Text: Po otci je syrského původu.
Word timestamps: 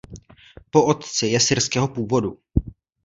Po 0.71 0.85
otci 0.85 1.27
je 1.27 1.39
syrského 1.39 1.87
původu. 1.87 2.37